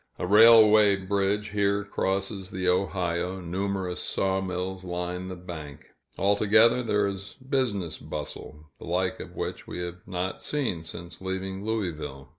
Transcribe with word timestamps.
A 0.17 0.25
railway 0.25 0.95
bridge 0.95 1.49
here 1.49 1.83
crosses 1.83 2.49
the 2.49 2.67
Ohio, 2.67 3.39
numerous 3.39 4.01
sawmills 4.01 4.83
line 4.83 5.27
the 5.27 5.35
bank; 5.35 5.91
altogether, 6.17 6.81
there 6.81 7.05
is 7.05 7.33
business 7.35 7.99
bustle, 7.99 8.71
the 8.79 8.85
like 8.85 9.19
of 9.19 9.35
which 9.35 9.67
we 9.67 9.77
have 9.81 9.99
not 10.07 10.41
seen 10.41 10.81
since 10.83 11.21
leaving 11.21 11.63
Louisville. 11.63 12.29